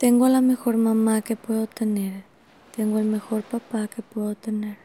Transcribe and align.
Tengo 0.00 0.30
la 0.30 0.40
mejor 0.40 0.78
mamá 0.78 1.20
que 1.20 1.36
puedo 1.36 1.66
tener. 1.66 2.24
Tengo 2.74 2.98
el 3.00 3.04
mejor 3.04 3.42
papá 3.42 3.86
que 3.86 4.00
puedo 4.00 4.34
tener. 4.34 4.78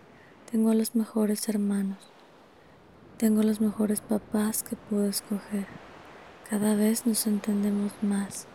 Tengo 0.51 0.73
los 0.73 0.93
mejores 0.93 1.47
hermanos. 1.47 1.99
Tengo 3.15 3.41
los 3.41 3.61
mejores 3.61 4.01
papás 4.01 4.61
que 4.61 4.75
puedo 4.75 5.07
escoger. 5.07 5.67
Cada 6.49 6.75
vez 6.75 7.05
nos 7.05 7.27
entendemos 7.27 7.93
más. 8.01 8.47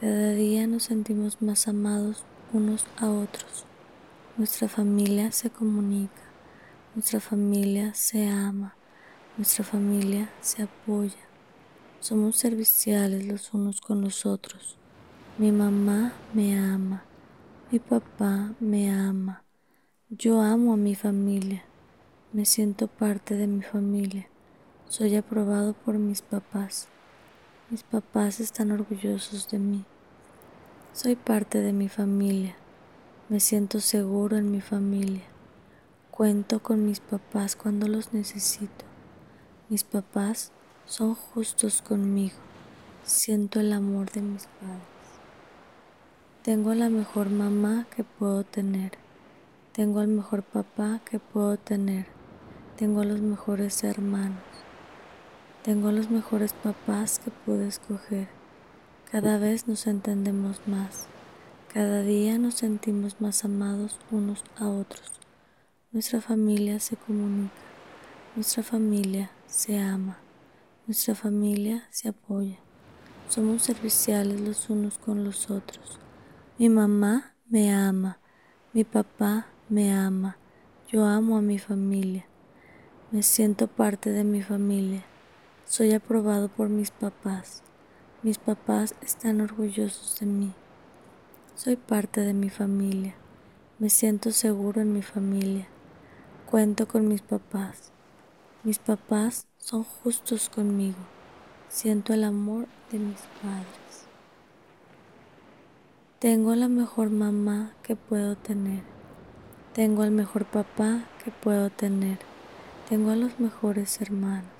Cada 0.00 0.32
día 0.32 0.66
nos 0.66 0.82
sentimos 0.82 1.40
más 1.42 1.68
amados 1.68 2.24
unos 2.52 2.86
a 2.96 3.08
otros. 3.08 3.64
Nuestra 4.36 4.66
familia 4.66 5.30
se 5.30 5.50
comunica. 5.50 6.22
Nuestra 6.96 7.20
familia 7.20 7.94
se 7.94 8.26
ama. 8.26 8.74
Nuestra 9.36 9.64
familia 9.64 10.28
se 10.40 10.64
apoya. 10.64 11.22
Somos 12.00 12.34
serviciales 12.34 13.26
los 13.26 13.54
unos 13.54 13.80
con 13.80 14.00
los 14.00 14.26
otros. 14.26 14.79
Mi 15.40 15.52
mamá 15.52 16.12
me 16.34 16.54
ama, 16.54 17.02
mi 17.72 17.78
papá 17.78 18.52
me 18.60 18.90
ama. 18.92 19.42
Yo 20.10 20.42
amo 20.42 20.74
a 20.74 20.76
mi 20.76 20.94
familia, 20.94 21.64
me 22.34 22.44
siento 22.44 22.88
parte 22.88 23.36
de 23.36 23.46
mi 23.46 23.62
familia. 23.62 24.28
Soy 24.90 25.16
aprobado 25.16 25.72
por 25.72 25.94
mis 25.94 26.20
papás. 26.20 26.88
Mis 27.70 27.84
papás 27.84 28.38
están 28.38 28.70
orgullosos 28.70 29.48
de 29.48 29.58
mí. 29.58 29.86
Soy 30.92 31.16
parte 31.16 31.62
de 31.62 31.72
mi 31.72 31.88
familia. 31.88 32.54
Me 33.30 33.40
siento 33.40 33.80
seguro 33.80 34.36
en 34.36 34.50
mi 34.50 34.60
familia. 34.60 35.24
Cuento 36.10 36.62
con 36.62 36.84
mis 36.84 37.00
papás 37.00 37.56
cuando 37.56 37.88
los 37.88 38.12
necesito. 38.12 38.84
Mis 39.70 39.84
papás 39.84 40.52
son 40.84 41.14
justos 41.14 41.80
conmigo. 41.80 42.36
Siento 43.04 43.60
el 43.60 43.72
amor 43.72 44.10
de 44.12 44.20
mis 44.20 44.46
padres. 44.60 44.89
Tengo 46.42 46.72
la 46.72 46.88
mejor 46.88 47.28
mamá 47.28 47.86
que 47.94 48.02
puedo 48.02 48.44
tener. 48.44 48.92
Tengo 49.72 50.00
el 50.00 50.08
mejor 50.08 50.42
papá 50.42 51.02
que 51.04 51.18
puedo 51.18 51.58
tener. 51.58 52.06
Tengo 52.78 53.04
los 53.04 53.20
mejores 53.20 53.84
hermanos. 53.84 54.40
Tengo 55.62 55.92
los 55.92 56.10
mejores 56.10 56.54
papás 56.54 57.18
que 57.18 57.30
puedo 57.30 57.62
escoger. 57.64 58.28
Cada 59.12 59.36
vez 59.36 59.68
nos 59.68 59.86
entendemos 59.86 60.62
más. 60.66 61.08
Cada 61.74 62.00
día 62.00 62.38
nos 62.38 62.54
sentimos 62.54 63.20
más 63.20 63.44
amados 63.44 63.98
unos 64.10 64.42
a 64.56 64.66
otros. 64.66 65.20
Nuestra 65.92 66.22
familia 66.22 66.80
se 66.80 66.96
comunica. 66.96 67.52
Nuestra 68.34 68.62
familia 68.62 69.30
se 69.46 69.78
ama. 69.78 70.16
Nuestra 70.86 71.14
familia 71.14 71.86
se 71.90 72.08
apoya. 72.08 72.56
Somos 73.28 73.62
serviciales 73.62 74.40
los 74.40 74.70
unos 74.70 74.96
con 74.96 75.22
los 75.22 75.50
otros. 75.50 76.00
Mi 76.60 76.68
mamá 76.68 77.32
me 77.48 77.72
ama, 77.72 78.18
mi 78.74 78.84
papá 78.84 79.46
me 79.70 79.94
ama, 79.94 80.36
yo 80.92 81.06
amo 81.06 81.38
a 81.38 81.40
mi 81.40 81.58
familia, 81.58 82.26
me 83.10 83.22
siento 83.22 83.66
parte 83.66 84.10
de 84.10 84.24
mi 84.24 84.42
familia, 84.42 85.02
soy 85.66 85.94
aprobado 85.94 86.48
por 86.48 86.68
mis 86.68 86.90
papás, 86.90 87.62
mis 88.22 88.36
papás 88.36 88.94
están 89.00 89.40
orgullosos 89.40 90.20
de 90.20 90.26
mí, 90.26 90.52
soy 91.54 91.76
parte 91.76 92.20
de 92.20 92.34
mi 92.34 92.50
familia, 92.50 93.14
me 93.78 93.88
siento 93.88 94.30
seguro 94.30 94.82
en 94.82 94.92
mi 94.92 95.00
familia, 95.00 95.66
cuento 96.50 96.86
con 96.86 97.08
mis 97.08 97.22
papás, 97.22 97.90
mis 98.64 98.78
papás 98.78 99.46
son 99.56 99.82
justos 99.82 100.50
conmigo, 100.50 100.98
siento 101.70 102.12
el 102.12 102.22
amor 102.22 102.66
de 102.92 102.98
mis 102.98 103.20
padres. 103.42 103.89
Tengo 106.20 106.54
la 106.54 106.68
mejor 106.68 107.08
mamá 107.08 107.72
que 107.82 107.96
puedo 107.96 108.36
tener. 108.36 108.82
Tengo 109.72 110.04
el 110.04 110.10
mejor 110.10 110.44
papá 110.44 111.08
que 111.24 111.30
puedo 111.30 111.70
tener. 111.70 112.18
Tengo 112.90 113.12
a 113.12 113.16
los 113.16 113.40
mejores 113.40 114.02
hermanos. 114.02 114.52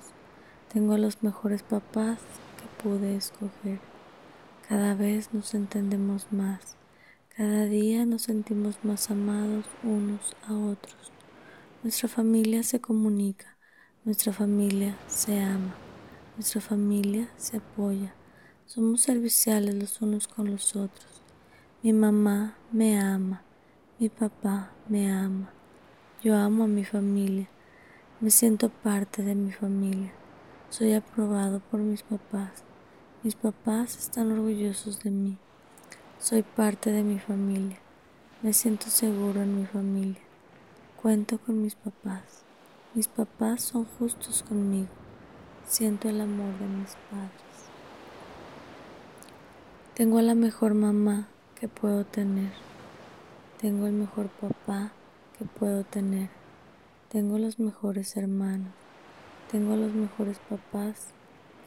Tengo 0.73 0.93
a 0.93 0.97
los 0.97 1.21
mejores 1.21 1.61
papás 1.61 2.17
que 2.57 2.83
pude 2.83 3.15
escoger. 3.15 3.79
Cada 4.67 4.95
vez 4.95 5.35
nos 5.35 5.53
entendemos 5.53 6.25
más. 6.31 6.77
Cada 7.37 7.65
día 7.65 8.07
nos 8.07 8.23
sentimos 8.23 8.83
más 8.83 9.11
amados 9.11 9.65
unos 9.83 10.35
a 10.47 10.55
otros. 10.55 11.11
Nuestra 11.83 12.09
familia 12.09 12.63
se 12.63 12.81
comunica. 12.81 13.55
Nuestra 14.03 14.33
familia 14.33 14.97
se 15.05 15.39
ama. 15.39 15.75
Nuestra 16.37 16.59
familia 16.59 17.29
se 17.37 17.57
apoya. 17.57 18.15
Somos 18.65 19.01
serviciales 19.01 19.75
los 19.75 20.01
unos 20.01 20.27
con 20.27 20.49
los 20.49 20.75
otros. 20.75 21.21
Mi 21.83 21.93
mamá 21.93 22.53
me 22.71 22.99
ama, 22.99 23.41
mi 23.97 24.07
papá 24.07 24.69
me 24.87 25.11
ama. 25.11 25.49
Yo 26.21 26.37
amo 26.37 26.65
a 26.65 26.67
mi 26.67 26.85
familia, 26.85 27.49
me 28.19 28.29
siento 28.29 28.69
parte 28.69 29.23
de 29.23 29.33
mi 29.33 29.51
familia. 29.51 30.11
Soy 30.69 30.93
aprobado 30.93 31.59
por 31.59 31.79
mis 31.79 32.03
papás. 32.03 32.63
Mis 33.23 33.33
papás 33.33 33.97
están 33.97 34.31
orgullosos 34.31 34.99
de 35.01 35.09
mí. 35.09 35.39
Soy 36.19 36.43
parte 36.43 36.91
de 36.91 37.01
mi 37.01 37.17
familia. 37.17 37.79
Me 38.43 38.53
siento 38.53 38.85
seguro 38.85 39.41
en 39.41 39.59
mi 39.59 39.65
familia. 39.65 40.21
Cuento 41.01 41.39
con 41.39 41.63
mis 41.63 41.73
papás. 41.73 42.43
Mis 42.93 43.07
papás 43.07 43.63
son 43.63 43.85
justos 43.97 44.43
conmigo. 44.43 44.89
Siento 45.65 46.09
el 46.09 46.21
amor 46.21 46.53
de 46.59 46.67
mis 46.67 46.95
padres. 47.09 47.69
Tengo 49.95 50.21
la 50.21 50.35
mejor 50.35 50.75
mamá 50.75 51.30
que 51.61 51.67
puedo 51.67 52.03
tener. 52.03 52.51
Tengo 53.59 53.85
el 53.85 53.93
mejor 53.93 54.29
papá 54.29 54.93
que 55.37 55.45
puedo 55.45 55.83
tener. 55.83 56.31
Tengo 57.07 57.37
los 57.37 57.59
mejores 57.59 58.17
hermanos. 58.17 58.73
Tengo 59.51 59.75
los 59.75 59.93
mejores 59.93 60.39
papás 60.49 61.09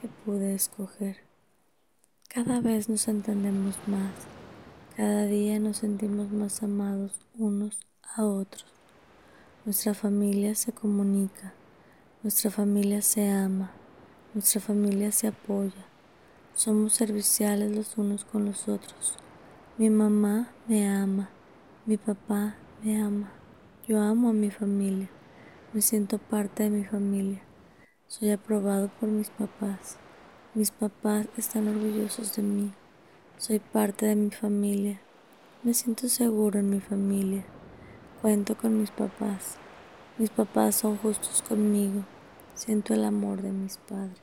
que 0.02 0.08
pude 0.08 0.52
escoger. 0.52 1.18
Cada 2.28 2.60
vez 2.60 2.88
nos 2.88 3.06
entendemos 3.06 3.76
más. 3.86 4.10
Cada 4.96 5.26
día 5.26 5.60
nos 5.60 5.76
sentimos 5.76 6.32
más 6.32 6.64
amados 6.64 7.20
unos 7.38 7.78
a 8.16 8.24
otros. 8.24 8.66
Nuestra 9.64 9.94
familia 9.94 10.56
se 10.56 10.72
comunica. 10.72 11.54
Nuestra 12.24 12.50
familia 12.50 13.00
se 13.00 13.30
ama. 13.30 13.70
Nuestra 14.34 14.60
familia 14.60 15.12
se 15.12 15.28
apoya. 15.28 15.86
Somos 16.56 16.94
serviciales 16.94 17.70
los 17.70 17.96
unos 17.96 18.24
con 18.24 18.44
los 18.44 18.66
otros. 18.66 19.18
Mi 19.76 19.90
mamá 19.90 20.46
me 20.68 20.86
ama, 20.86 21.30
mi 21.84 21.96
papá 21.96 22.54
me 22.80 23.02
ama, 23.02 23.32
yo 23.88 24.00
amo 24.00 24.28
a 24.28 24.32
mi 24.32 24.48
familia, 24.48 25.08
me 25.72 25.82
siento 25.82 26.18
parte 26.18 26.62
de 26.62 26.70
mi 26.70 26.84
familia, 26.84 27.42
soy 28.06 28.30
aprobado 28.30 28.88
por 29.00 29.08
mis 29.08 29.30
papás, 29.30 29.98
mis 30.54 30.70
papás 30.70 31.26
están 31.36 31.66
orgullosos 31.66 32.36
de 32.36 32.42
mí, 32.42 32.72
soy 33.36 33.58
parte 33.58 34.06
de 34.06 34.14
mi 34.14 34.30
familia, 34.30 35.00
me 35.64 35.74
siento 35.74 36.08
seguro 36.08 36.60
en 36.60 36.70
mi 36.70 36.78
familia, 36.78 37.44
cuento 38.22 38.56
con 38.56 38.78
mis 38.78 38.92
papás, 38.92 39.56
mis 40.18 40.30
papás 40.30 40.76
son 40.76 40.98
justos 40.98 41.42
conmigo, 41.42 42.04
siento 42.54 42.94
el 42.94 43.04
amor 43.04 43.42
de 43.42 43.50
mis 43.50 43.78
padres. 43.78 44.22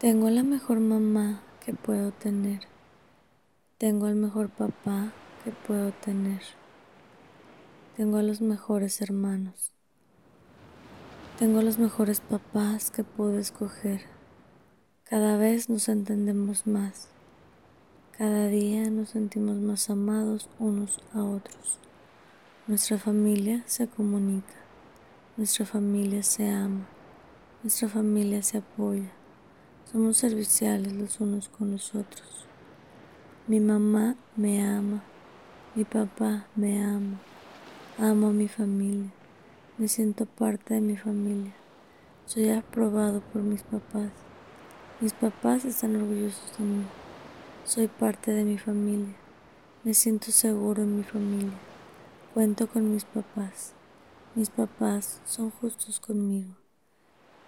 Tengo 0.00 0.28
la 0.30 0.42
mejor 0.42 0.80
mamá 0.80 1.42
que 1.64 1.74
puedo 1.74 2.10
tener. 2.10 2.71
Tengo 3.82 4.06
el 4.06 4.14
mejor 4.14 4.48
papá 4.48 5.12
que 5.42 5.50
puedo 5.50 5.90
tener. 5.90 6.40
Tengo 7.96 8.18
a 8.18 8.22
los 8.22 8.40
mejores 8.40 9.00
hermanos. 9.02 9.72
Tengo 11.40 11.62
los 11.62 11.80
mejores 11.80 12.20
papás 12.20 12.92
que 12.92 13.02
puedo 13.02 13.40
escoger. 13.40 14.02
Cada 15.02 15.36
vez 15.36 15.68
nos 15.68 15.88
entendemos 15.88 16.64
más. 16.64 17.08
Cada 18.16 18.46
día 18.46 18.88
nos 18.88 19.08
sentimos 19.08 19.56
más 19.56 19.90
amados 19.90 20.48
unos 20.60 21.00
a 21.12 21.24
otros. 21.24 21.80
Nuestra 22.68 22.98
familia 22.98 23.64
se 23.66 23.88
comunica. 23.88 24.54
Nuestra 25.36 25.66
familia 25.66 26.22
se 26.22 26.48
ama. 26.48 26.86
Nuestra 27.64 27.88
familia 27.88 28.44
se 28.44 28.58
apoya. 28.58 29.10
Somos 29.90 30.18
serviciales 30.18 30.92
los 30.92 31.18
unos 31.18 31.48
con 31.48 31.72
los 31.72 31.96
otros. 31.96 32.46
Mi 33.48 33.58
mamá 33.58 34.14
me 34.36 34.64
ama, 34.64 35.02
mi 35.74 35.82
papá 35.82 36.46
me 36.54 36.80
ama, 36.80 37.18
amo 37.98 38.28
a 38.28 38.32
mi 38.32 38.46
familia, 38.46 39.10
me 39.78 39.88
siento 39.88 40.26
parte 40.26 40.74
de 40.74 40.80
mi 40.80 40.96
familia, 40.96 41.52
soy 42.24 42.50
aprobado 42.50 43.20
por 43.32 43.42
mis 43.42 43.64
papás, 43.64 44.12
mis 45.00 45.12
papás 45.12 45.64
están 45.64 45.96
orgullosos 45.96 46.56
de 46.56 46.64
mí, 46.64 46.84
soy 47.64 47.88
parte 47.88 48.30
de 48.30 48.44
mi 48.44 48.58
familia, 48.58 49.16
me 49.82 49.92
siento 49.92 50.30
seguro 50.30 50.84
en 50.84 50.98
mi 50.98 51.02
familia, 51.02 51.58
cuento 52.34 52.68
con 52.68 52.92
mis 52.92 53.04
papás, 53.04 53.72
mis 54.36 54.50
papás 54.50 55.20
son 55.24 55.50
justos 55.50 55.98
conmigo, 55.98 56.54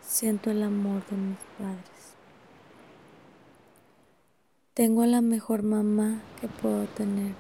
siento 0.01 0.51
el 0.51 0.65
amor 0.65 1.07
de 1.07 1.17
mis 1.17 1.39
padres. 1.57 1.94
Tengo 4.75 5.07
la 5.07 5.21
mejor 5.21 5.63
mamá 5.63 6.21
que 6.41 6.49
puedo 6.49 6.87
tener. 6.87 7.37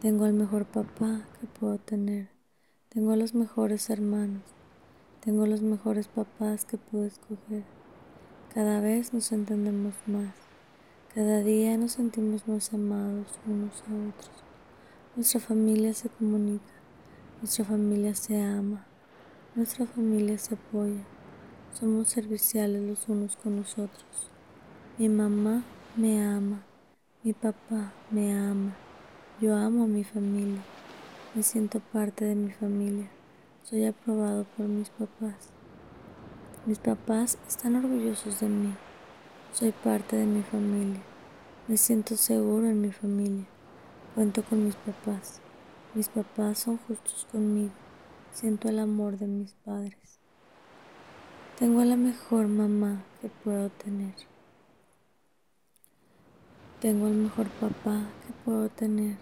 Tengo 0.00 0.26
el 0.26 0.32
mejor 0.32 0.64
papá 0.64 1.22
que 1.40 1.48
puedo 1.48 1.78
tener. 1.78 2.28
Tengo 2.88 3.16
los 3.16 3.34
mejores 3.34 3.90
hermanos. 3.90 4.44
Tengo 5.24 5.44
los 5.46 5.60
mejores 5.60 6.06
papás 6.06 6.64
que 6.64 6.78
puedo 6.78 7.04
escoger. 7.04 7.64
Cada 8.54 8.78
vez 8.78 9.12
nos 9.12 9.32
entendemos 9.32 9.94
más. 10.06 10.36
Cada 11.12 11.40
día 11.40 11.76
nos 11.76 11.94
sentimos 11.94 12.46
más 12.46 12.72
amados 12.72 13.40
unos 13.44 13.80
a 13.80 14.10
otros. 14.10 14.44
Nuestra 15.16 15.40
familia 15.40 15.92
se 15.94 16.10
comunica. 16.10 16.74
Nuestra 17.40 17.64
familia 17.64 18.14
se 18.14 18.40
ama. 18.40 18.86
Nuestra 19.56 19.84
familia 19.84 20.38
se 20.38 20.54
apoya. 20.54 21.02
Somos 21.72 22.06
serviciales 22.06 22.82
los 22.82 23.08
unos 23.08 23.34
con 23.34 23.56
los 23.56 23.72
otros. 23.72 24.30
Mi 24.96 25.08
mamá 25.08 25.64
me 25.94 26.24
ama. 26.24 26.62
Mi 27.22 27.34
papá 27.34 27.92
me 28.10 28.32
ama. 28.32 28.74
Yo 29.42 29.54
amo 29.54 29.84
a 29.84 29.86
mi 29.86 30.04
familia. 30.04 30.62
Me 31.34 31.42
siento 31.42 31.80
parte 31.80 32.24
de 32.24 32.34
mi 32.34 32.50
familia. 32.50 33.10
Soy 33.62 33.84
aprobado 33.84 34.44
por 34.56 34.66
mis 34.68 34.88
papás. 34.88 35.50
Mis 36.64 36.78
papás 36.78 37.38
están 37.46 37.76
orgullosos 37.76 38.40
de 38.40 38.48
mí. 38.48 38.74
Soy 39.52 39.72
parte 39.72 40.16
de 40.16 40.24
mi 40.24 40.42
familia. 40.42 41.02
Me 41.68 41.76
siento 41.76 42.16
seguro 42.16 42.68
en 42.68 42.80
mi 42.80 42.90
familia. 42.90 43.44
Cuento 44.14 44.42
con 44.44 44.64
mis 44.64 44.76
papás. 44.76 45.42
Mis 45.94 46.08
papás 46.08 46.60
son 46.60 46.78
justos 46.88 47.26
conmigo. 47.30 47.72
Siento 48.32 48.70
el 48.70 48.78
amor 48.78 49.18
de 49.18 49.26
mis 49.26 49.52
padres. 49.52 50.20
Tengo 51.58 51.84
la 51.84 51.96
mejor 51.96 52.48
mamá 52.48 53.02
que 53.20 53.28
puedo 53.28 53.68
tener. 53.68 54.31
Tengo 56.82 57.06
el 57.06 57.14
mejor 57.14 57.46
papá 57.48 58.00
que 58.26 58.32
puedo 58.44 58.68
tener. 58.68 59.16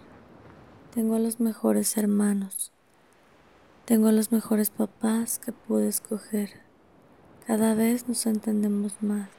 Tengo 0.95 1.19
los 1.19 1.39
mejores 1.39 1.95
hermanos. 1.95 2.71
Tengo 3.85 4.11
los 4.11 4.31
mejores 4.31 4.71
papás 4.71 5.37
que 5.37 5.51
pude 5.51 5.87
escoger. 5.87 6.49
Cada 7.45 7.75
vez 7.75 8.07
nos 8.07 8.25
entendemos 8.25 8.93
más. 9.03 9.29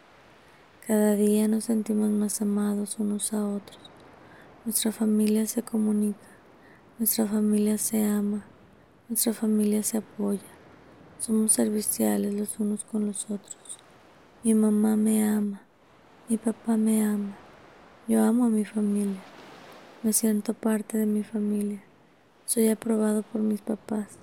Cada 0.87 1.17
día 1.17 1.49
nos 1.49 1.65
sentimos 1.65 2.11
más 2.11 2.41
amados 2.41 3.01
unos 3.01 3.33
a 3.33 3.45
otros. 3.45 3.91
Nuestra 4.65 4.93
familia 4.93 5.45
se 5.49 5.65
comunica. 5.65 6.29
Nuestra 7.01 7.27
familia 7.27 7.77
se 7.77 8.05
ama. 8.05 8.45
Nuestra 9.09 9.33
familia 9.33 9.83
se 9.83 9.99
apoya. 9.99 10.53
Somos 11.19 11.51
serviciales 11.51 12.35
los 12.35 12.61
unos 12.61 12.85
con 12.85 13.05
los 13.05 13.25
otros. 13.25 13.79
Mi 14.45 14.55
mamá 14.55 14.95
me 14.95 15.27
ama. 15.27 15.63
Mi 16.29 16.37
papá 16.37 16.77
me 16.77 17.05
ama. 17.05 17.42
Yo 18.09 18.21
amo 18.25 18.47
a 18.47 18.49
mi 18.49 18.65
familia. 18.65 19.21
Me 20.03 20.13
siento 20.13 20.55
parte 20.55 20.99
de 20.99 21.07
mi 21.07 21.23
familia. 21.23 21.85
Soy 22.47 22.67
aprobado 22.67 23.23
por 23.23 23.41
mis 23.43 23.61
papás. 23.61 24.19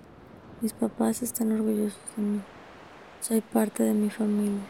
Mis 0.60 0.74
papás 0.74 1.22
están 1.22 1.54
orgullosos 1.54 1.98
de 2.18 2.24
mí. 2.24 2.42
Soy 3.22 3.40
parte 3.40 3.84
de 3.84 3.94
mi 3.94 4.10
familia. 4.10 4.64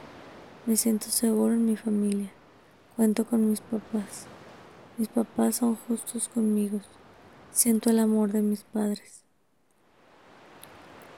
Me 0.68 0.78
siento 0.78 1.08
seguro 1.08 1.56
en 1.56 1.66
mi 1.66 1.76
familia. 1.76 2.30
Cuento 2.96 3.26
con 3.26 3.50
mis 3.50 3.62
papás. 3.62 4.28
Mis 5.00 5.08
papás 5.08 5.56
son 5.56 5.76
justos 5.76 6.30
conmigo. 6.30 6.80
Siento 7.52 7.90
el 7.90 7.98
amor 7.98 8.32
de 8.32 8.44
mis 8.44 8.62
padres. 8.62 9.24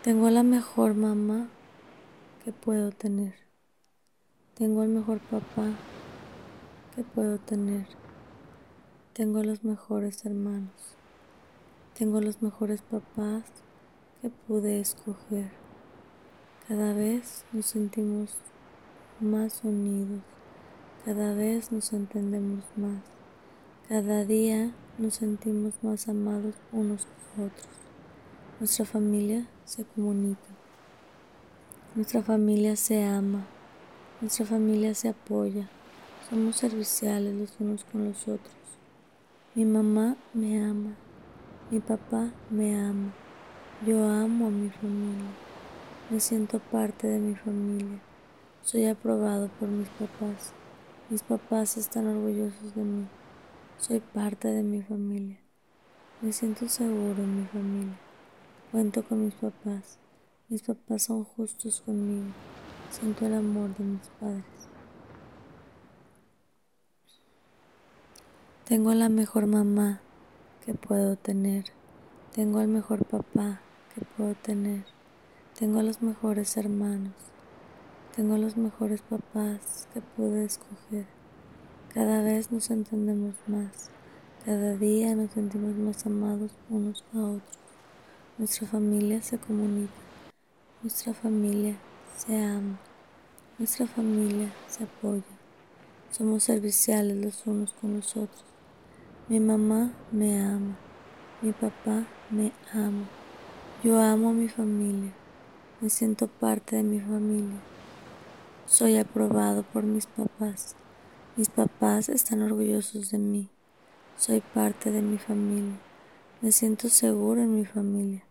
Tengo 0.02 0.30
la 0.30 0.44
mejor 0.44 0.94
mamá 0.94 1.48
que 2.46 2.54
puedo 2.54 2.92
tener. 2.92 3.34
Tengo 4.56 4.82
el 4.84 4.90
mejor 4.90 5.20
papá 5.20 5.72
que 6.96 7.04
puedo 7.04 7.38
tener. 7.38 7.88
Tengo 9.14 9.44
los 9.44 9.64
mejores 9.64 10.26
hermanos. 10.26 10.96
Tengo 11.98 12.22
los 12.22 12.42
mejores 12.42 12.82
papás 12.82 13.44
que 14.22 14.30
pude 14.30 14.80
escoger. 14.80 15.52
Cada 16.68 16.94
vez 16.94 17.46
nos 17.52 17.66
sentimos 17.66 18.36
más 19.20 19.64
unidos. 19.64 20.22
Cada 21.06 21.34
vez 21.34 21.72
nos 21.72 21.92
entendemos 21.94 22.64
más. 22.76 23.02
Cada 23.90 24.24
día 24.26 24.72
nos 24.98 25.16
sentimos 25.16 25.74
más 25.82 26.08
amados 26.08 26.56
unos 26.72 27.08
con 27.36 27.46
otros. 27.46 27.68
Nuestra 28.60 28.86
familia 28.86 29.48
se 29.66 29.84
comunica. 29.84 30.40
Nuestra 31.96 32.22
familia 32.22 32.76
se 32.76 33.04
ama. 33.04 33.46
Nuestra 34.22 34.46
familia 34.46 34.94
se 34.94 35.10
apoya. 35.10 35.70
Somos 36.32 36.56
serviciales 36.56 37.36
los 37.36 37.60
unos 37.60 37.84
con 37.84 38.06
los 38.06 38.22
otros. 38.26 38.56
Mi 39.54 39.66
mamá 39.66 40.16
me 40.34 40.64
ama. 40.64 40.96
Mi 41.70 41.82
papá 41.82 42.32
me 42.50 42.74
ama. 42.74 43.12
Yo 43.86 44.08
amo 44.08 44.48
a 44.48 44.50
mi 44.50 44.70
familia. 44.70 45.30
Me 46.10 46.22
siento 46.22 46.60
parte 46.60 47.08
de 47.08 47.20
mi 47.20 47.36
familia. 47.36 48.00
Soy 48.64 48.86
aprobado 48.86 49.50
por 49.60 49.68
mis 49.68 49.90
papás. 49.90 50.54
Mis 51.10 51.22
papás 51.22 51.76
están 51.76 52.08
orgullosos 52.08 52.76
de 52.76 52.82
mí. 52.82 53.08
Soy 53.78 54.00
parte 54.00 54.48
de 54.48 54.64
mi 54.64 54.82
familia. 54.84 55.38
Me 56.22 56.32
siento 56.32 56.70
seguro 56.70 57.22
en 57.22 57.42
mi 57.42 57.48
familia. 57.48 58.00
Cuento 58.72 59.04
con 59.04 59.26
mis 59.26 59.34
papás. 59.34 60.00
Mis 60.48 60.62
papás 60.62 61.04
son 61.04 61.26
justos 61.26 61.82
conmigo. 61.82 62.32
Siento 62.90 63.26
el 63.26 63.34
amor 63.34 63.76
de 63.76 63.84
mis 63.84 64.08
padres. 64.18 64.51
Tengo 68.72 68.94
la 68.94 69.10
mejor 69.10 69.48
mamá 69.48 70.00
que 70.66 70.74
puedo 70.74 71.18
tener. 71.18 71.66
Tengo 72.34 72.62
el 72.62 72.70
mejor 72.70 73.04
papá 73.04 73.60
que 73.94 74.06
puedo 74.16 74.34
tener. 74.34 74.86
Tengo 75.60 75.82
los 75.82 76.02
mejores 76.02 76.56
hermanos. 76.56 77.12
Tengo 78.16 78.38
los 78.38 78.56
mejores 78.56 79.02
papás 79.02 79.90
que 79.94 80.00
pude 80.00 80.46
escoger. 80.46 81.06
Cada 81.94 82.24
vez 82.24 82.54
nos 82.54 82.72
entendemos 82.72 83.36
más. 83.46 83.90
Cada 84.46 84.78
día 84.78 85.16
nos 85.16 85.32
sentimos 85.32 85.76
más 85.76 86.06
amados 86.06 86.52
unos 86.70 87.04
a 87.14 87.18
otros. 87.18 87.60
Nuestra 88.38 88.70
familia 88.70 89.22
se 89.22 89.38
comunica. 89.38 89.92
Nuestra 90.82 91.14
familia 91.14 91.76
se 92.16 92.42
ama. 92.42 92.80
Nuestra 93.60 93.86
familia 93.86 94.50
se 94.70 94.86
apoya. 94.86 95.24
Somos 96.12 96.46
serviciales 96.46 97.18
los 97.18 97.46
unos 97.46 97.74
con 97.74 97.98
los 97.98 98.16
otros. 98.16 98.51
Mi 99.32 99.40
mamá 99.40 99.94
me 100.12 100.42
ama. 100.42 100.76
Mi 101.42 101.54
papá 101.54 102.06
me 102.30 102.52
ama. 102.74 103.06
Yo 103.82 103.98
amo 103.98 104.32
a 104.32 104.34
mi 104.34 104.50
familia. 104.50 105.14
Me 105.80 105.90
siento 105.90 106.28
parte 106.28 106.76
de 106.76 106.84
mi 106.84 107.00
familia. 107.00 107.62
Soy 108.66 108.98
aprobado 108.98 109.64
por 109.64 109.84
mis 109.84 110.06
papás. 110.06 110.76
Mis 111.38 111.48
papás 111.48 112.10
están 112.10 112.42
orgullosos 112.42 113.12
de 113.12 113.20
mí. 113.20 113.48
Soy 114.18 114.42
parte 114.42 114.92
de 114.92 115.02
mi 115.02 115.18
familia. 115.18 115.80
Me 116.42 116.52
siento 116.52 116.90
seguro 116.90 117.42
en 117.42 117.56
mi 117.56 117.64
familia. 117.64 118.26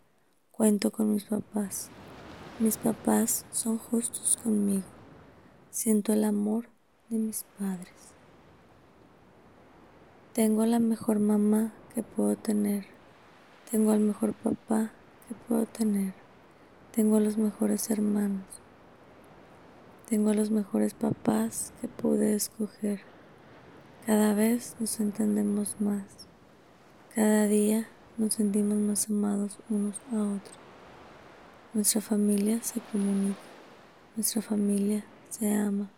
Cuento 0.50 0.92
con 0.92 1.14
mis 1.14 1.24
papás. 1.24 1.88
Mis 2.58 2.76
papás 2.76 3.46
son 3.52 3.78
justos 3.78 4.38
conmigo. 4.44 4.84
Siento 5.70 6.12
el 6.12 6.24
amor 6.24 6.66
de 7.08 7.16
mis 7.16 7.46
padres. 7.58 8.19
Tengo 10.32 10.64
la 10.64 10.78
mejor 10.78 11.18
mamá 11.18 11.72
que 11.92 12.04
puedo 12.04 12.36
tener. 12.36 12.86
Tengo 13.68 13.92
el 13.92 13.98
mejor 13.98 14.32
papá 14.32 14.92
que 15.26 15.34
puedo 15.34 15.66
tener. 15.66 16.14
Tengo 16.92 17.18
los 17.18 17.36
mejores 17.36 17.90
hermanos. 17.90 18.44
Tengo 20.08 20.32
los 20.32 20.52
mejores 20.52 20.94
papás 20.94 21.72
que 21.80 21.88
pude 21.88 22.36
escoger. 22.36 23.00
Cada 24.06 24.32
vez 24.32 24.76
nos 24.78 25.00
entendemos 25.00 25.80
más. 25.80 26.28
Cada 27.12 27.48
día 27.48 27.88
nos 28.16 28.34
sentimos 28.34 28.76
más 28.78 29.10
amados 29.10 29.58
unos 29.68 29.96
a 30.12 30.16
otros. 30.16 30.58
Nuestra 31.74 32.00
familia 32.00 32.62
se 32.62 32.80
comunica. 32.92 33.40
Nuestra 34.14 34.42
familia 34.42 35.04
se 35.28 35.52
ama. 35.52 35.90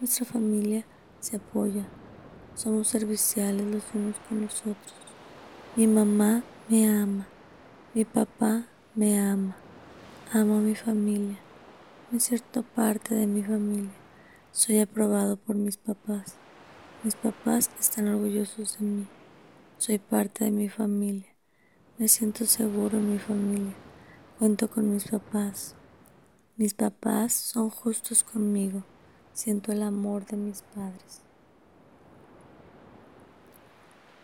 Nuestra 0.00 0.26
familia 0.26 0.84
se 1.20 1.38
apoya. 1.38 1.86
Somos 2.54 2.88
serviciales 2.88 3.66
los 3.66 3.82
unos 3.94 4.16
con 4.28 4.42
los 4.42 4.60
otros. 4.60 4.94
Mi 5.76 5.86
mamá 5.86 6.42
me 6.68 6.88
ama. 6.88 7.26
Mi 7.94 8.04
papá 8.04 8.66
me 8.94 9.18
ama. 9.18 9.56
Amo 10.32 10.56
a 10.56 10.60
mi 10.60 10.74
familia. 10.74 11.38
Me 12.10 12.20
siento 12.20 12.62
parte 12.62 13.14
de 13.14 13.26
mi 13.26 13.42
familia. 13.42 13.92
Soy 14.52 14.80
aprobado 14.80 15.36
por 15.36 15.56
mis 15.56 15.76
papás. 15.76 16.34
Mis 17.02 17.14
papás 17.14 17.70
están 17.80 18.08
orgullosos 18.08 18.78
de 18.78 18.84
mí. 18.84 19.06
Soy 19.78 19.98
parte 19.98 20.44
de 20.44 20.50
mi 20.50 20.68
familia. 20.68 21.28
Me 21.98 22.08
siento 22.08 22.44
seguro 22.44 22.98
en 22.98 23.12
mi 23.12 23.18
familia. 23.18 23.74
Cuento 24.38 24.68
con 24.68 24.92
mis 24.92 25.08
papás. 25.08 25.74
Mis 26.56 26.74
papás 26.74 27.32
son 27.32 27.70
justos 27.70 28.22
conmigo. 28.22 28.82
Siento 29.32 29.72
el 29.72 29.82
amor 29.82 30.26
de 30.26 30.36
mis 30.36 30.62
padres. 30.62 31.22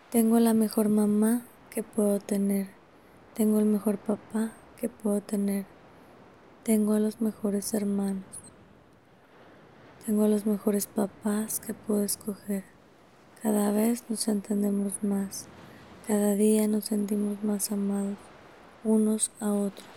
Tengo 0.09 0.39
la 0.39 0.53
mejor 0.53 0.87
mamá 0.87 1.41
que 1.69 1.83
puedo 1.83 2.21
tener. 2.21 2.69
Tengo 3.33 3.59
el 3.59 3.65
mejor 3.65 3.97
papá 3.97 4.53
que 4.77 4.87
puedo 4.87 5.19
tener. 5.19 5.65
Tengo 6.63 6.93
a 6.93 6.99
los 7.01 7.19
mejores 7.19 7.73
hermanos. 7.73 8.23
Tengo 10.05 10.23
a 10.23 10.29
los 10.29 10.45
mejores 10.45 10.87
papás 10.87 11.59
que 11.59 11.73
puedo 11.73 12.03
escoger. 12.05 12.63
Cada 13.43 13.73
vez 13.73 14.05
nos 14.07 14.29
entendemos 14.29 14.93
más. 15.03 15.47
Cada 16.07 16.35
día 16.35 16.69
nos 16.69 16.85
sentimos 16.85 17.43
más 17.43 17.69
amados 17.73 18.17
unos 18.85 19.31
a 19.41 19.51
otros. 19.51 19.89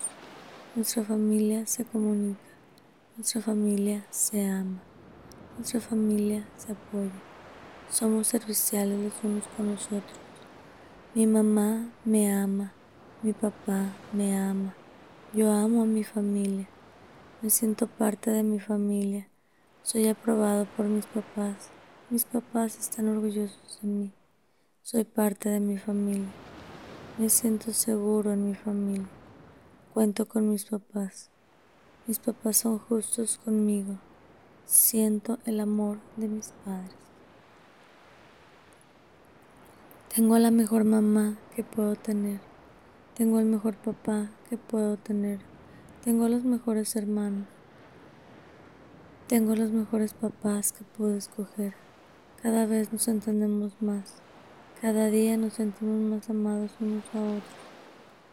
Nuestra 0.74 1.04
familia 1.04 1.66
se 1.66 1.84
comunica. 1.84 2.40
Nuestra 3.16 3.42
familia 3.42 4.04
se 4.10 4.44
ama. 4.44 4.82
Nuestra 5.56 5.80
familia 5.80 6.48
se 6.56 6.72
apoya. 6.72 7.29
Somos 7.90 8.28
serviciales 8.28 8.96
los 9.00 9.12
unos 9.24 9.44
con 9.56 9.72
los 9.72 9.86
otros. 9.86 10.20
Mi 11.12 11.26
mamá 11.26 11.90
me 12.04 12.32
ama, 12.32 12.72
mi 13.20 13.32
papá 13.32 13.86
me 14.12 14.38
ama. 14.38 14.76
Yo 15.34 15.50
amo 15.50 15.82
a 15.82 15.86
mi 15.86 16.04
familia. 16.04 16.68
Me 17.42 17.50
siento 17.50 17.88
parte 17.88 18.30
de 18.30 18.44
mi 18.44 18.60
familia. 18.60 19.28
Soy 19.82 20.06
aprobado 20.06 20.68
por 20.76 20.86
mis 20.86 21.04
papás. 21.06 21.70
Mis 22.10 22.24
papás 22.24 22.78
están 22.78 23.08
orgullosos 23.08 23.80
de 23.82 23.88
mí. 23.88 24.12
Soy 24.82 25.02
parte 25.02 25.48
de 25.48 25.58
mi 25.58 25.76
familia. 25.76 26.30
Me 27.18 27.28
siento 27.28 27.72
seguro 27.72 28.32
en 28.32 28.46
mi 28.46 28.54
familia. 28.54 29.08
Cuento 29.92 30.28
con 30.28 30.48
mis 30.48 30.64
papás. 30.64 31.28
Mis 32.06 32.20
papás 32.20 32.58
son 32.58 32.78
justos 32.78 33.38
conmigo. 33.44 33.98
Siento 34.64 35.40
el 35.44 35.58
amor 35.58 35.98
de 36.16 36.28
mis 36.28 36.52
padres. 36.64 37.09
Tengo 40.12 40.36
la 40.38 40.50
mejor 40.50 40.82
mamá 40.82 41.36
que 41.54 41.62
puedo 41.62 41.94
tener. 41.94 42.40
Tengo 43.14 43.38
el 43.38 43.46
mejor 43.46 43.76
papá 43.76 44.28
que 44.48 44.56
puedo 44.56 44.96
tener. 44.96 45.38
Tengo 46.02 46.28
los 46.28 46.42
mejores 46.42 46.96
hermanos. 46.96 47.46
Tengo 49.28 49.54
los 49.54 49.70
mejores 49.70 50.14
papás 50.14 50.72
que 50.72 50.82
puedo 50.82 51.14
escoger. 51.14 51.74
Cada 52.42 52.66
vez 52.66 52.92
nos 52.92 53.06
entendemos 53.06 53.80
más. 53.80 54.14
Cada 54.80 55.06
día 55.10 55.36
nos 55.36 55.52
sentimos 55.52 56.00
más 56.00 56.28
amados 56.28 56.72
unos 56.80 57.04
a 57.14 57.20
otros. 57.20 57.44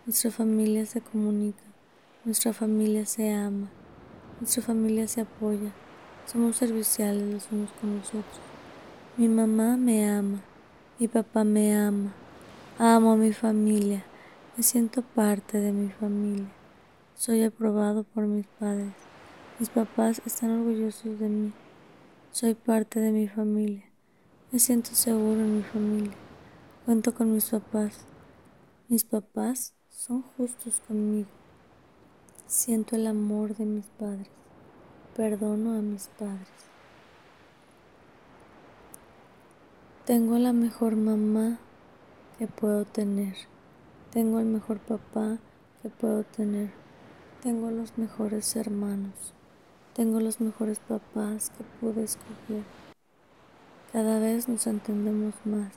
Nuestra 0.07 0.31
familia 0.31 0.84
se 0.88 1.01
comunica. 1.01 1.63
Nuestra 2.25 2.53
familia 2.53 3.05
se 3.05 3.31
ama. 3.31 3.69
Nuestra 4.39 4.63
familia 4.63 5.07
se 5.07 5.22
apoya. 5.22 5.72
Somos 6.25 6.55
serviciales 6.55 7.22
los 7.22 7.51
unos 7.51 7.69
con 7.79 7.98
los 7.98 8.07
otros. 8.07 8.41
Mi 9.15 9.27
mamá 9.27 9.77
me 9.77 10.10
ama. 10.10 10.41
Mi 11.00 11.08
papá 11.08 11.44
me 11.44 11.77
ama. 11.77 12.12
Amo 12.80 13.12
a 13.12 13.16
mi 13.16 13.32
familia. 13.32 14.04
Me 14.56 14.63
siento 14.63 15.04
parte 15.04 15.60
de 15.60 15.72
mi 15.72 15.89
familia. 15.92 16.48
Soy 17.16 17.44
aprobado 17.44 18.04
por 18.04 18.25
mis 18.25 18.48
padres. 18.60 18.94
Mis 19.60 19.70
papás 19.70 20.24
están 20.25 20.60
orgullosos 20.60 21.20
de 21.20 21.30
mí. 21.30 21.54
Soy 22.32 22.56
parte 22.56 23.00
de 23.00 23.12
mi 23.12 23.27
familia. 23.27 23.84
Me 24.51 24.58
siento 24.58 24.96
seguro 24.96 25.42
en 25.42 25.58
mi 25.58 25.62
familia. 25.62 26.18
Cuento 26.84 27.13
con 27.13 27.32
mis 27.32 27.48
papás. 27.48 28.08
Mis 28.88 29.04
papás 29.04 29.75
son 29.92 30.24
justos 30.36 30.82
conmigo. 30.88 31.30
Siento 32.48 32.96
el 32.96 33.06
amor 33.06 33.56
de 33.56 33.66
mis 33.66 33.86
padres. 33.86 34.30
Perdono 35.16 35.77
a 35.77 35.82
mis 35.84 36.08
padres. 36.18 36.48
Tengo 40.08 40.40
la 40.40 40.54
mejor 40.54 40.96
mamá 40.96 41.60
que 42.40 42.48
puedo 42.48 42.86
tener. 42.86 43.36
Tengo 44.10 44.40
el 44.40 44.46
mejor 44.46 44.80
papá 44.80 45.38
que 45.82 45.90
puedo 45.90 46.24
tener. 46.24 46.72
Tengo 47.44 47.72
los 47.72 47.98
mejores 47.98 48.56
hermanos. 48.56 49.34
Tengo 49.94 50.22
los 50.22 50.40
mejores 50.40 50.80
papás 50.80 51.50
que 51.50 51.66
pude 51.82 52.06
escoger. 52.06 52.64
Cada 53.92 54.20
vez 54.20 54.48
nos 54.48 54.66
entendemos 54.66 55.34
más. 55.44 55.74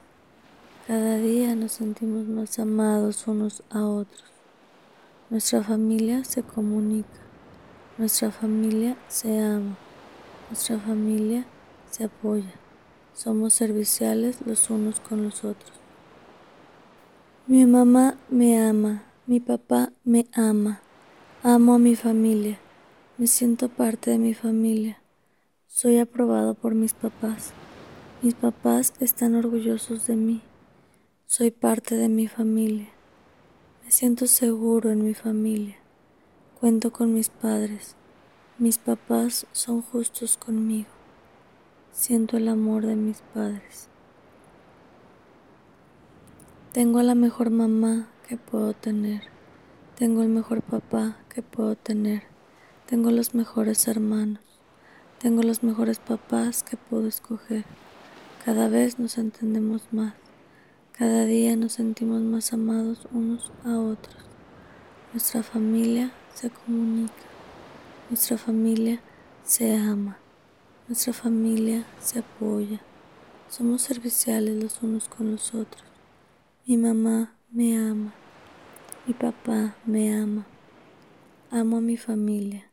Cada 0.86 1.16
día 1.16 1.56
nos 1.56 1.72
sentimos 1.72 2.28
más 2.28 2.56
amados 2.60 3.26
unos 3.26 3.64
a 3.68 3.84
otros. 3.84 4.30
Nuestra 5.28 5.64
familia 5.64 6.22
se 6.22 6.44
comunica. 6.44 7.18
Nuestra 7.98 8.30
familia 8.30 8.96
se 9.08 9.40
ama. 9.40 9.76
Nuestra 10.50 10.78
familia 10.78 11.46
se 11.90 12.04
apoya. 12.04 12.59
Somos 13.22 13.52
serviciales 13.52 14.38
los 14.46 14.70
unos 14.70 14.98
con 14.98 15.22
los 15.22 15.44
otros. 15.44 15.72
Mi 17.46 17.66
mamá 17.66 18.16
me 18.30 18.58
ama, 18.58 19.02
mi 19.26 19.40
papá 19.40 19.92
me 20.04 20.26
ama. 20.32 20.80
Amo 21.42 21.74
a 21.74 21.78
mi 21.78 21.96
familia. 21.96 22.58
Me 23.18 23.26
siento 23.26 23.68
parte 23.68 24.10
de 24.10 24.16
mi 24.16 24.32
familia. 24.32 25.02
Soy 25.66 25.98
aprobado 25.98 26.54
por 26.54 26.74
mis 26.74 26.94
papás. 26.94 27.52
Mis 28.22 28.32
papás 28.32 28.94
están 29.00 29.34
orgullosos 29.34 30.06
de 30.06 30.16
mí. 30.16 30.40
Soy 31.26 31.50
parte 31.50 31.96
de 31.96 32.08
mi 32.08 32.26
familia. 32.26 32.88
Me 33.84 33.90
siento 33.90 34.26
seguro 34.28 34.90
en 34.92 35.04
mi 35.04 35.12
familia. 35.12 35.76
Cuento 36.58 36.90
con 36.90 37.12
mis 37.12 37.28
padres. 37.28 37.96
Mis 38.56 38.78
papás 38.78 39.46
son 39.52 39.82
justos 39.82 40.38
conmigo. 40.38 40.99
Siento 41.92 42.36
el 42.36 42.48
amor 42.48 42.86
de 42.86 42.94
mis 42.94 43.20
padres. 43.34 43.88
Tengo 46.72 47.02
la 47.02 47.16
mejor 47.16 47.50
mamá 47.50 48.08
que 48.28 48.36
puedo 48.36 48.74
tener. 48.74 49.22
Tengo 49.96 50.22
el 50.22 50.28
mejor 50.28 50.62
papá 50.62 51.16
que 51.28 51.42
puedo 51.42 51.74
tener. 51.74 52.22
Tengo 52.86 53.10
los 53.10 53.34
mejores 53.34 53.88
hermanos. 53.88 54.40
Tengo 55.18 55.42
los 55.42 55.64
mejores 55.64 55.98
papás 55.98 56.62
que 56.62 56.76
puedo 56.76 57.08
escoger. 57.08 57.64
Cada 58.44 58.68
vez 58.68 59.00
nos 59.00 59.18
entendemos 59.18 59.82
más. 59.90 60.14
Cada 60.92 61.24
día 61.24 61.56
nos 61.56 61.72
sentimos 61.72 62.22
más 62.22 62.52
amados 62.52 63.08
unos 63.12 63.50
a 63.64 63.76
otros. 63.78 64.16
Nuestra 65.12 65.42
familia 65.42 66.12
se 66.34 66.50
comunica. 66.50 67.12
Nuestra 68.08 68.38
familia 68.38 69.00
se 69.44 69.76
ama. 69.76 70.19
Nuestra 70.90 71.12
familia 71.12 71.86
se 72.00 72.18
apoya. 72.18 72.80
Somos 73.48 73.80
serviciales 73.82 74.60
los 74.60 74.82
unos 74.82 75.08
con 75.08 75.30
los 75.30 75.54
otros. 75.54 75.84
Mi 76.66 76.76
mamá 76.76 77.36
me 77.52 77.78
ama. 77.78 78.12
Mi 79.06 79.14
papá 79.14 79.76
me 79.86 80.12
ama. 80.12 80.48
Amo 81.48 81.76
a 81.76 81.80
mi 81.80 81.96
familia. 81.96 82.72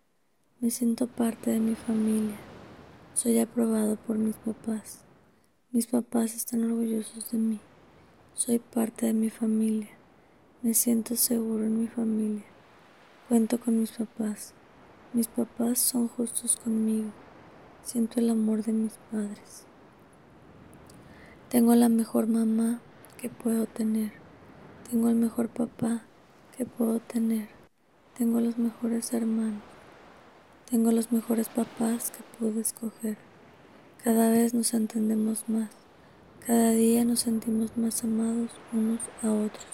Me 0.59 0.71
siento 0.71 1.05
parte 1.05 1.51
de 1.51 1.59
mi 1.59 1.75
familia. 1.75 2.37
Soy 3.13 3.37
aprobado 3.37 3.97
por 3.97 4.17
mis 4.17 4.35
papás. 4.37 5.01
Mis 5.69 5.85
papás 5.85 6.33
están 6.33 6.63
orgullosos 6.63 7.29
de 7.29 7.37
mí. 7.37 7.59
Soy 8.33 8.57
parte 8.57 9.05
de 9.05 9.13
mi 9.13 9.29
familia. 9.29 9.91
Me 10.63 10.73
siento 10.73 11.15
seguro 11.15 11.65
en 11.65 11.81
mi 11.81 11.87
familia. 11.87 12.45
Cuento 13.29 13.59
con 13.59 13.79
mis 13.79 13.91
papás. 13.91 14.55
Mis 15.13 15.27
papás 15.27 15.77
son 15.77 16.07
justos 16.07 16.57
conmigo. 16.57 17.11
Siento 17.87 18.19
el 18.19 18.29
amor 18.29 18.65
de 18.65 18.73
mis 18.73 18.91
padres. 19.09 19.63
Tengo 21.47 21.73
la 21.73 21.87
mejor 21.87 22.27
mamá 22.27 22.81
que 23.15 23.29
puedo 23.29 23.65
tener. 23.65 24.11
Tengo 24.91 25.07
el 25.07 25.15
mejor 25.15 25.47
papá 25.47 26.01
que 26.57 26.65
puedo 26.65 26.99
tener. 26.99 27.47
Tengo 28.17 28.41
los 28.41 28.57
mejores 28.57 29.13
hermanos. 29.13 29.63
Tengo 30.69 30.91
los 30.91 31.13
mejores 31.13 31.47
papás 31.47 32.11
que 32.11 32.19
puedo 32.37 32.59
escoger. 32.59 33.15
Cada 34.03 34.31
vez 34.31 34.53
nos 34.53 34.73
entendemos 34.73 35.47
más. 35.47 35.69
Cada 36.45 36.71
día 36.71 37.05
nos 37.05 37.21
sentimos 37.21 37.77
más 37.77 38.03
amados 38.03 38.51
unos 38.73 38.99
a 39.23 39.31
otros. 39.31 39.65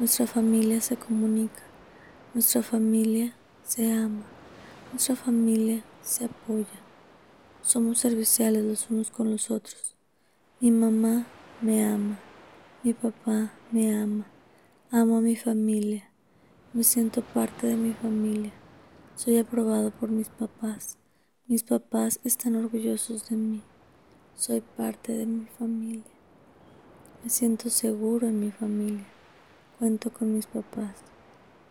Nuestra 0.00 0.26
familia 0.26 0.80
se 0.80 0.96
comunica. 0.96 1.62
Nuestra 2.34 2.64
familia 2.64 3.34
se 3.62 3.92
ama. 3.92 4.24
Nuestra 4.90 5.14
familia 5.14 5.84
se 6.02 6.24
apoya. 6.24 6.89
Somos 7.62 7.98
serviciales 7.98 8.64
los 8.64 8.88
unos 8.90 9.10
con 9.10 9.30
los 9.30 9.50
otros. 9.50 9.94
Mi 10.60 10.70
mamá 10.70 11.26
me 11.60 11.84
ama. 11.84 12.18
Mi 12.82 12.94
papá 12.94 13.52
me 13.70 13.94
ama. 13.94 14.26
Amo 14.90 15.18
a 15.18 15.20
mi 15.20 15.36
familia. 15.36 16.10
Me 16.72 16.82
siento 16.82 17.20
parte 17.20 17.66
de 17.66 17.76
mi 17.76 17.92
familia. 17.92 18.50
Soy 19.14 19.36
aprobado 19.36 19.90
por 19.90 20.08
mis 20.08 20.30
papás. 20.30 20.96
Mis 21.48 21.62
papás 21.62 22.18
están 22.24 22.56
orgullosos 22.56 23.28
de 23.28 23.36
mí. 23.36 23.62
Soy 24.34 24.62
parte 24.62 25.12
de 25.12 25.26
mi 25.26 25.44
familia. 25.44 26.12
Me 27.22 27.28
siento 27.28 27.68
seguro 27.68 28.26
en 28.26 28.40
mi 28.40 28.50
familia. 28.50 29.06
Cuento 29.78 30.10
con 30.10 30.32
mis 30.32 30.46
papás. 30.46 30.96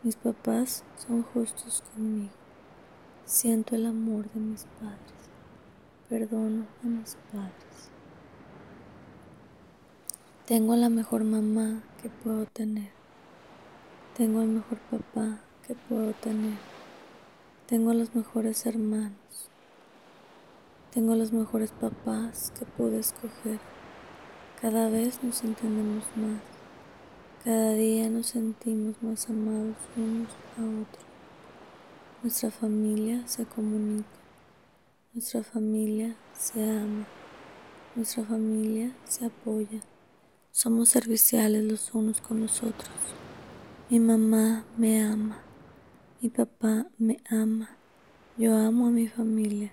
Mis 0.03 0.15
papás 0.15 0.83
son 0.95 1.23
justos 1.23 1.83
conmigo. 1.93 2.31
Siento 3.25 3.75
el 3.75 3.87
amor 3.87 4.29
de 4.31 4.39
mis 4.39 4.65
padres 4.79 5.18
perdono 6.09 6.65
a 6.83 6.87
mis 6.87 7.15
padres. 7.31 7.91
Tengo 10.45 10.75
la 10.75 10.89
mejor 10.89 11.23
mamá 11.23 11.83
que 12.01 12.09
puedo 12.09 12.47
tener. 12.47 12.89
Tengo 14.17 14.41
el 14.41 14.47
mejor 14.47 14.79
papá 14.89 15.39
que 15.67 15.75
puedo 15.75 16.11
tener. 16.13 16.57
Tengo 17.67 17.93
los 17.93 18.15
mejores 18.15 18.65
hermanos. 18.65 19.49
Tengo 20.91 21.13
los 21.13 21.31
mejores 21.31 21.71
papás 21.71 22.51
que 22.57 22.65
pude 22.65 22.97
escoger. 22.97 23.59
Cada 24.59 24.89
vez 24.89 25.23
nos 25.23 25.43
entendemos 25.43 26.03
más. 26.15 26.41
Cada 27.45 27.73
día 27.73 28.09
nos 28.09 28.25
sentimos 28.25 29.01
más 29.03 29.29
amados 29.29 29.77
unos 29.95 30.29
a 30.57 30.81
otros. 30.81 31.05
Nuestra 32.23 32.49
familia 32.49 33.25
se 33.27 33.45
comunica. 33.45 34.18
Nuestra 35.11 35.41
familia 35.41 36.15
se 36.37 36.61
ama. 36.63 37.07
Nuestra 37.95 38.23
familia 38.23 38.95
se 39.05 39.25
apoya. 39.25 39.81
Somos 40.51 40.89
serviciales 40.89 41.63
los 41.63 41.95
unos 41.95 42.21
con 42.21 42.41
los 42.41 42.61
otros. 42.61 42.91
Mi 43.89 43.99
mamá 43.99 44.65
me 44.77 45.03
ama. 45.03 45.39
Mi 46.21 46.29
papá 46.29 46.85
me 46.99 47.17
ama. 47.27 47.71
Yo 48.37 48.55
amo 48.55 48.85
a 48.85 48.91
mi 48.91 49.07
familia. 49.07 49.71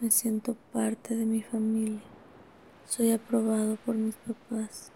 Me 0.00 0.10
siento 0.10 0.56
parte 0.72 1.14
de 1.14 1.26
mi 1.26 1.40
familia. 1.40 2.02
Soy 2.86 3.12
aprobado 3.12 3.76
por 3.86 3.94
mis 3.94 4.16
papás. 4.16 4.90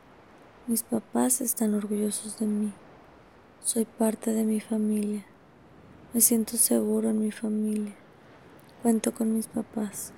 Mis 0.66 0.82
papás 0.82 1.40
están 1.40 1.74
orgullosos 1.74 2.40
de 2.40 2.46
mí. 2.46 2.72
Soy 3.60 3.84
parte 3.84 4.32
de 4.32 4.42
mi 4.42 4.58
familia. 4.58 5.24
Me 6.12 6.20
siento 6.20 6.56
seguro 6.56 7.10
en 7.10 7.20
mi 7.20 7.30
familia. 7.30 7.94
Cuento 8.80 9.12
con 9.12 9.34
mis 9.34 9.48
papás. 9.48 10.12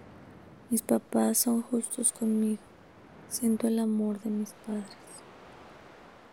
Mis 0.69 0.83
papás 0.83 1.39
son 1.39 1.63
justos 1.63 2.13
conmigo. 2.13 2.61
Siento 3.31 3.67
el 3.67 3.79
amor 3.79 4.21
de 4.21 4.29
mis 4.29 4.53
padres. 4.67 4.85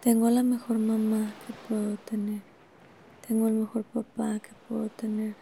Tengo 0.02 0.30
la 0.30 0.44
mejor 0.44 0.78
mamá 0.78 1.34
que 1.48 1.54
puedo 1.70 1.96
tener. 1.96 2.42
Tengo 3.26 3.48
el 3.48 3.54
mejor 3.54 3.86
papá 3.86 4.40
que 4.40 4.50
puedo 4.68 4.90
tener. 4.90 5.36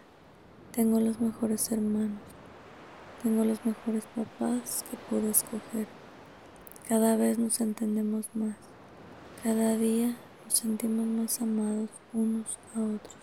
Tengo 0.74 1.00
los 1.00 1.20
mejores 1.20 1.72
hermanos. 1.72 2.22
Tengo 3.24 3.46
los 3.46 3.66
mejores 3.66 4.04
papás 4.16 4.86
que 4.92 4.96
puedo 5.10 5.28
escoger. 5.28 5.88
Cada 6.88 7.18
vez 7.18 7.40
nos 7.40 7.62
entendemos 7.62 8.28
más. 8.36 8.58
Cada 9.44 9.76
día 9.76 10.16
nos 10.44 10.54
sentimos 10.54 11.08
más 11.08 11.42
amados 11.42 11.90
unos 12.14 12.60
a 12.76 12.80
otros. 12.82 13.18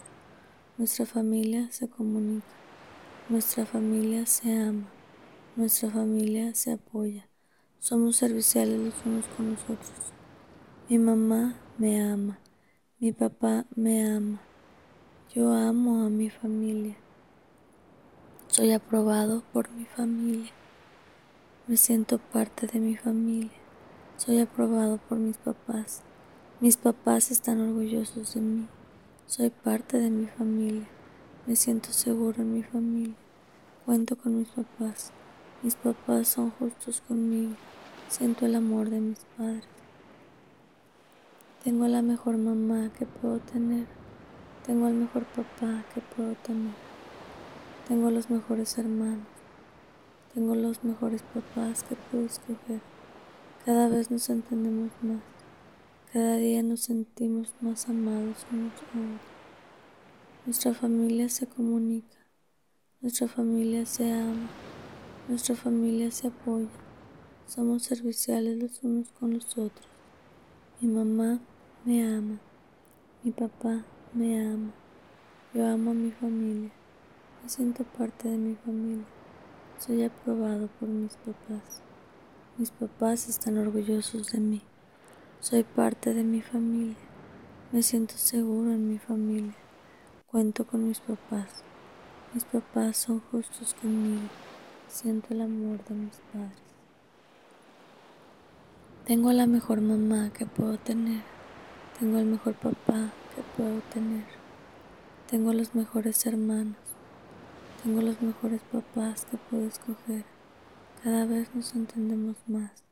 Nuestra 0.78 1.06
familia 1.06 1.70
se 1.70 1.86
comunica. 1.86 2.61
Nuestra 3.32 3.64
familia 3.64 4.26
se 4.26 4.54
ama. 4.58 4.90
Nuestra 5.56 5.88
familia 5.88 6.54
se 6.54 6.72
apoya. 6.72 7.30
Somos 7.78 8.16
serviciales 8.16 8.78
los 8.78 8.94
unos 9.06 9.24
con 9.34 9.52
los 9.52 9.62
otros. 9.62 10.12
Mi 10.90 10.98
mamá 10.98 11.54
me 11.78 11.98
ama. 12.02 12.38
Mi 12.98 13.10
papá 13.12 13.64
me 13.74 14.06
ama. 14.06 14.42
Yo 15.34 15.50
amo 15.50 16.04
a 16.04 16.10
mi 16.10 16.28
familia. 16.28 16.94
Soy 18.48 18.70
aprobado 18.72 19.42
por 19.50 19.70
mi 19.70 19.86
familia. 19.86 20.52
Me 21.66 21.78
siento 21.78 22.18
parte 22.18 22.66
de 22.66 22.80
mi 22.80 22.98
familia. 22.98 23.58
Soy 24.18 24.40
aprobado 24.40 24.98
por 25.08 25.16
mis 25.16 25.38
papás. 25.38 26.02
Mis 26.60 26.76
papás 26.76 27.30
están 27.30 27.62
orgullosos 27.62 28.34
de 28.34 28.42
mí. 28.42 28.68
Soy 29.24 29.48
parte 29.48 29.98
de 30.00 30.10
mi 30.10 30.26
familia. 30.26 30.86
Me 31.44 31.56
siento 31.56 31.92
seguro 31.92 32.40
en 32.40 32.54
mi 32.54 32.62
familia. 32.62 33.16
Cuento 33.84 34.14
con 34.14 34.38
mis 34.38 34.48
papás. 34.50 35.10
Mis 35.64 35.74
papás 35.74 36.28
son 36.28 36.52
justos 36.52 37.02
conmigo. 37.08 37.54
Siento 38.08 38.46
el 38.46 38.54
amor 38.54 38.90
de 38.90 39.00
mis 39.00 39.18
padres. 39.36 39.66
Tengo 41.64 41.88
la 41.88 42.00
mejor 42.00 42.36
mamá 42.36 42.90
que 42.96 43.06
puedo 43.06 43.40
tener. 43.40 43.86
Tengo 44.64 44.86
el 44.86 44.94
mejor 44.94 45.24
papá 45.24 45.84
que 45.92 46.00
puedo 46.14 46.34
tener. 46.46 46.74
Tengo 47.88 48.12
los 48.12 48.30
mejores 48.30 48.78
hermanos. 48.78 49.26
Tengo 50.34 50.54
los 50.54 50.84
mejores 50.84 51.22
papás 51.22 51.82
que 51.82 51.96
puedo 51.96 52.24
escoger. 52.24 52.80
Cada 53.66 53.88
vez 53.88 54.12
nos 54.12 54.30
entendemos 54.30 54.92
más. 55.02 55.22
Cada 56.12 56.36
día 56.36 56.62
nos 56.62 56.82
sentimos 56.82 57.52
más 57.60 57.88
amados 57.88 58.46
unos 58.52 58.72
a 58.74 59.16
otros. 59.16 59.31
Nuestra 60.44 60.74
familia 60.74 61.28
se 61.28 61.46
comunica. 61.46 62.18
Nuestra 63.00 63.28
familia 63.28 63.86
se 63.86 64.12
ama. 64.12 64.48
Nuestra 65.28 65.54
familia 65.54 66.10
se 66.10 66.26
apoya. 66.26 66.66
Somos 67.46 67.84
serviciales 67.84 68.58
los 68.58 68.82
unos 68.82 69.12
con 69.12 69.34
los 69.34 69.56
otros. 69.56 69.86
Mi 70.80 70.88
mamá 70.88 71.38
me 71.84 72.04
ama. 72.04 72.40
Mi 73.22 73.30
papá 73.30 73.84
me 74.14 74.44
ama. 74.44 74.72
Yo 75.54 75.64
amo 75.64 75.92
a 75.92 75.94
mi 75.94 76.10
familia. 76.10 76.72
Me 77.40 77.48
siento 77.48 77.84
parte 77.84 78.28
de 78.28 78.36
mi 78.36 78.56
familia. 78.56 79.06
Soy 79.78 80.02
aprobado 80.02 80.66
por 80.80 80.88
mis 80.88 81.14
papás. 81.18 81.82
Mis 82.58 82.72
papás 82.72 83.28
están 83.28 83.58
orgullosos 83.58 84.32
de 84.32 84.40
mí. 84.40 84.62
Soy 85.38 85.62
parte 85.62 86.12
de 86.12 86.24
mi 86.24 86.42
familia. 86.42 86.96
Me 87.70 87.84
siento 87.84 88.14
seguro 88.16 88.72
en 88.72 88.88
mi 88.90 88.98
familia. 88.98 89.61
Cuento 90.32 90.66
con 90.66 90.88
mis 90.88 90.98
papás. 91.00 91.62
Mis 92.32 92.44
papás 92.44 92.96
son 92.96 93.20
justos 93.20 93.74
conmigo. 93.74 94.30
Siento 94.88 95.34
el 95.34 95.42
amor 95.42 95.84
de 95.84 95.94
mis 95.94 96.16
padres. 96.32 96.56
Tengo 99.04 99.30
la 99.32 99.46
mejor 99.46 99.82
mamá 99.82 100.32
que 100.32 100.46
puedo 100.46 100.78
tener. 100.78 101.20
Tengo 102.00 102.18
el 102.18 102.24
mejor 102.24 102.54
papá 102.54 103.12
que 103.36 103.42
puedo 103.58 103.80
tener. 103.92 104.24
Tengo 105.30 105.52
los 105.52 105.74
mejores 105.74 106.24
hermanos. 106.24 106.78
Tengo 107.82 108.00
los 108.00 108.22
mejores 108.22 108.62
papás 108.72 109.26
que 109.26 109.36
puedo 109.36 109.66
escoger. 109.66 110.24
Cada 111.04 111.26
vez 111.26 111.54
nos 111.54 111.74
entendemos 111.74 112.36
más. 112.46 112.82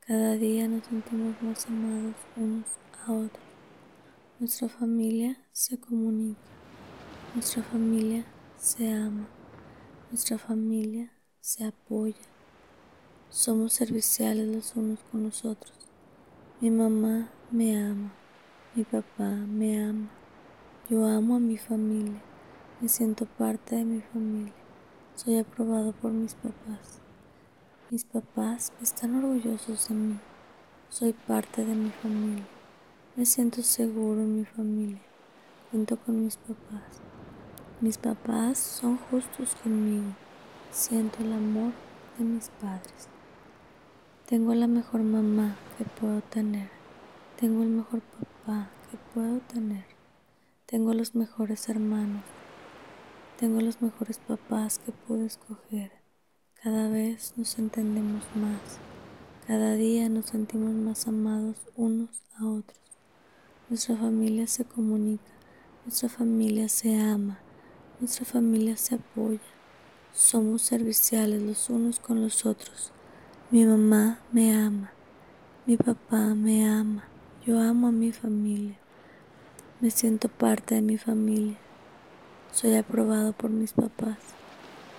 Cada 0.00 0.34
día 0.34 0.68
nos 0.68 0.84
sentimos 0.84 1.40
más 1.40 1.64
amados 1.68 2.16
unos 2.36 2.66
a 3.06 3.12
otros. 3.12 3.46
Nuestra 4.38 4.68
familia 4.68 5.38
se 5.52 5.80
comunica. 5.80 6.61
Nuestra 7.34 7.62
familia 7.62 8.26
se 8.58 8.92
ama. 8.92 9.26
Nuestra 10.10 10.36
familia 10.36 11.10
se 11.40 11.64
apoya. 11.64 12.26
Somos 13.30 13.72
serviciales 13.72 14.54
los 14.54 14.76
unos 14.76 14.98
con 15.10 15.22
los 15.22 15.46
otros. 15.46 15.72
Mi 16.60 16.70
mamá 16.70 17.30
me 17.50 17.82
ama. 17.82 18.12
Mi 18.74 18.84
papá 18.84 19.30
me 19.30 19.82
ama. 19.82 20.10
Yo 20.90 21.06
amo 21.06 21.36
a 21.36 21.38
mi 21.38 21.56
familia. 21.56 22.20
Me 22.82 22.88
siento 22.90 23.24
parte 23.24 23.76
de 23.76 23.84
mi 23.84 24.02
familia. 24.02 24.52
Soy 25.14 25.38
aprobado 25.38 25.92
por 25.92 26.10
mis 26.12 26.34
papás. 26.34 27.00
Mis 27.88 28.04
papás 28.04 28.74
están 28.82 29.14
orgullosos 29.14 29.88
de 29.88 29.94
mí. 29.94 30.20
Soy 30.90 31.14
parte 31.14 31.64
de 31.64 31.74
mi 31.74 31.88
familia. 31.88 32.46
Me 33.16 33.24
siento 33.24 33.62
seguro 33.62 34.20
en 34.20 34.36
mi 34.36 34.44
familia. 34.44 35.00
Cuento 35.70 35.96
con 35.96 36.22
mis 36.22 36.36
papás. 36.36 37.00
Mis 37.82 37.98
papás 37.98 38.58
son 38.58 38.96
justos 38.96 39.56
conmigo. 39.56 40.14
Siento 40.70 41.18
el 41.18 41.32
amor 41.32 41.72
de 42.16 42.24
mis 42.24 42.48
padres. 42.60 43.08
Tengo 44.24 44.54
la 44.54 44.68
mejor 44.68 45.02
mamá 45.02 45.56
que 45.76 45.84
puedo 45.84 46.20
tener. 46.20 46.70
Tengo 47.40 47.64
el 47.64 47.70
mejor 47.70 48.00
papá 48.02 48.70
que 48.88 48.96
puedo 49.12 49.40
tener. 49.52 49.84
Tengo 50.64 50.94
los 50.94 51.16
mejores 51.16 51.68
hermanos. 51.68 52.22
Tengo 53.36 53.60
los 53.60 53.82
mejores 53.82 54.18
papás 54.18 54.78
que 54.78 54.92
puedo 54.92 55.26
escoger. 55.26 55.90
Cada 56.62 56.88
vez 56.88 57.34
nos 57.36 57.58
entendemos 57.58 58.22
más. 58.36 58.78
Cada 59.48 59.74
día 59.74 60.08
nos 60.08 60.26
sentimos 60.26 60.70
más 60.70 61.08
amados 61.08 61.56
unos 61.74 62.10
a 62.38 62.46
otros. 62.46 62.78
Nuestra 63.68 63.96
familia 63.96 64.46
se 64.46 64.64
comunica. 64.64 65.32
Nuestra 65.84 66.08
familia 66.08 66.68
se 66.68 66.96
ama. 66.96 67.41
Nuestra 68.02 68.24
familia 68.24 68.76
se 68.76 68.96
apoya. 68.96 69.38
Somos 70.12 70.62
serviciales 70.62 71.40
los 71.40 71.70
unos 71.70 72.00
con 72.00 72.20
los 72.20 72.44
otros. 72.46 72.90
Mi 73.52 73.64
mamá 73.64 74.18
me 74.32 74.52
ama. 74.52 74.90
Mi 75.66 75.76
papá 75.76 76.34
me 76.34 76.68
ama. 76.68 77.04
Yo 77.46 77.60
amo 77.60 77.86
a 77.86 77.92
mi 77.92 78.10
familia. 78.10 78.76
Me 79.80 79.92
siento 79.92 80.28
parte 80.28 80.74
de 80.74 80.82
mi 80.82 80.98
familia. 80.98 81.56
Soy 82.50 82.74
aprobado 82.74 83.34
por 83.34 83.50
mis 83.50 83.72
papás. 83.72 84.18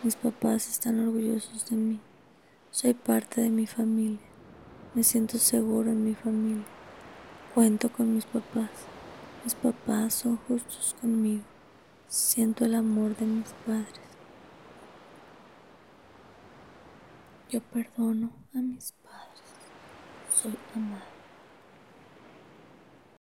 Mis 0.03 0.15
papás 0.15 0.69
están 0.69 1.05
orgullosos 1.05 1.69
de 1.69 1.75
mí. 1.75 1.99
Soy 2.71 2.93
parte 2.93 3.41
de 3.41 3.49
mi 3.49 3.67
familia. 3.67 4.25
Me 4.95 5.03
siento 5.03 5.39
seguro 5.39 5.91
en 5.91 6.05
mi 6.05 6.15
familia. 6.15 6.63
Cuento 7.53 7.91
con 7.91 8.15
mis 8.15 8.23
papás. 8.23 8.71
Mis 9.43 9.55
papás 9.55 10.13
son 10.13 10.37
justos 10.47 10.95
conmigo. 11.01 11.52
Siento 12.15 12.65
el 12.65 12.75
amor 12.75 13.17
de 13.17 13.25
mis 13.25 13.49
padres. 13.65 13.87
Yo 17.49 17.59
perdono 17.59 18.31
a 18.53 18.59
mis 18.59 18.91
padres. 18.91 19.41
Soy 20.31 20.55
amado. 20.75 21.12